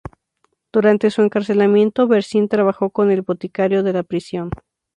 [0.73, 4.49] Durante su encarcelamiento Berzin trabajó con el boticario de la prisión.